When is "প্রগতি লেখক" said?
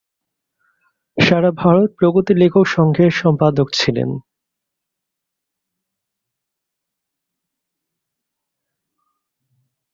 1.97-2.65